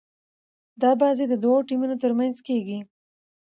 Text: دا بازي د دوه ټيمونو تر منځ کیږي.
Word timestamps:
دا 0.81 0.91
بازي 1.01 1.25
د 1.29 1.33
دوه 1.43 1.59
ټيمونو 1.69 1.95
تر 2.03 2.11
منځ 2.19 2.35
کیږي. 2.47 2.79